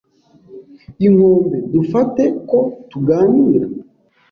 [1.05, 1.57] inkombe.
[1.73, 2.59] Dufate ko
[2.89, 3.67] tuganira.”